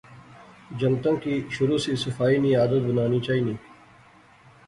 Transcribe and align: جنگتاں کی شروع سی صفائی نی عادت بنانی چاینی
جنگتاں 0.79 1.13
کی 1.23 1.33
شروع 1.57 1.77
سی 1.83 1.95
صفائی 2.03 2.37
نی 2.43 2.51
عادت 2.59 2.81
بنانی 2.87 3.19
چاینی 3.27 3.53